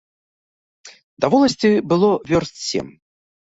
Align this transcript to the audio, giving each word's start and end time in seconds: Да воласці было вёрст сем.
Да 1.21 1.31
воласці 1.35 1.71
было 1.95 2.11
вёрст 2.33 2.55
сем. 2.69 2.87